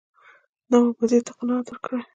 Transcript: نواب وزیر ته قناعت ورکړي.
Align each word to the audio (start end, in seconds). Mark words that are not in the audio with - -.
نواب 0.69 0.95
وزیر 1.01 1.21
ته 1.27 1.31
قناعت 1.37 1.65
ورکړي. 1.69 2.01